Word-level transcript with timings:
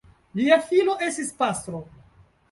Lia 0.37 0.55
filo 0.69 0.95
estis 1.07 1.29
pastro. 1.41 1.83